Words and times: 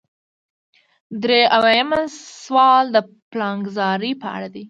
درې 1.23 1.41
اویایم 1.57 1.89
سوال 2.43 2.83
د 2.95 2.97
پلانګذارۍ 3.31 4.11
په 4.21 4.27
اړه 4.35 4.47
دی. 4.53 4.59